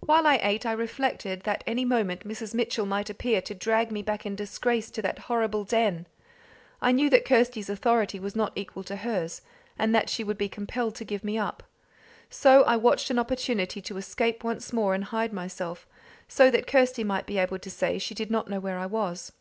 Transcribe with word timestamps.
While 0.00 0.26
I 0.26 0.36
ate 0.42 0.66
I 0.66 0.72
reflected 0.72 1.44
that 1.44 1.64
any 1.66 1.86
moment 1.86 2.28
Mrs. 2.28 2.52
Mitchell 2.52 2.84
might 2.84 3.08
appear 3.08 3.40
to 3.40 3.54
drag 3.54 3.90
me 3.90 4.02
back 4.02 4.26
in 4.26 4.36
disgrace 4.36 4.90
to 4.90 5.00
that 5.00 5.20
horrible 5.20 5.64
den. 5.64 6.06
I 6.82 6.92
knew 6.92 7.08
that 7.08 7.24
Kirsty's 7.24 7.70
authority 7.70 8.20
was 8.20 8.36
not 8.36 8.52
equal 8.56 8.82
to 8.84 8.96
hers, 8.96 9.40
and 9.78 9.94
that 9.94 10.10
she 10.10 10.22
would 10.22 10.36
be 10.36 10.50
compelled 10.50 10.94
to 10.96 11.06
give 11.06 11.24
me 11.24 11.38
up. 11.38 11.62
So 12.28 12.62
I 12.64 12.76
watched 12.76 13.08
an 13.08 13.18
opportunity 13.18 13.80
to 13.80 13.96
escape 13.96 14.44
once 14.44 14.70
more 14.70 14.94
and 14.94 15.04
hide 15.04 15.32
myself, 15.32 15.86
so 16.28 16.50
that 16.50 16.66
Kirsty 16.66 17.02
might 17.02 17.24
be 17.24 17.38
able 17.38 17.58
to 17.60 17.70
say 17.70 17.98
she 17.98 18.12
did 18.14 18.30
not 18.30 18.50
know 18.50 18.60
where 18.60 18.78
I 18.78 18.84
was. 18.84 19.32